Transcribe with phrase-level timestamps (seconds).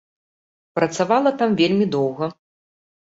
[0.79, 2.33] Працавала там вельмі доўга.